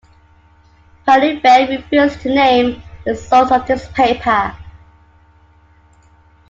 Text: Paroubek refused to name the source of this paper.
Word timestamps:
Paroubek 1.05 1.69
refused 1.69 2.21
to 2.21 2.29
name 2.33 2.81
the 3.05 3.15
source 3.15 3.51
of 3.51 3.67
this 3.67 3.87
paper. 3.89 4.51